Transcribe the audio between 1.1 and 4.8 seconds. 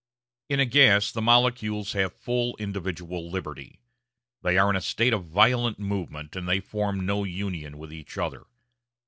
the molecules have full individual liberty. They are in